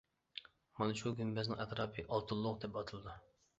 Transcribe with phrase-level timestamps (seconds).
[0.79, 3.19] مانا شۇ گۈمبەزنىڭ ئەتراپى «ئالتۇنلۇق» دەپ ئاتىلىدۇ.